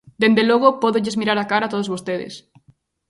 Dende 0.21 0.43
logo, 0.49 0.69
pódolles 0.81 1.17
mirar 1.19 1.37
á 1.43 1.45
cara 1.51 1.63
a 1.67 1.71
todos 1.73 1.91
vostedes. 1.93 2.33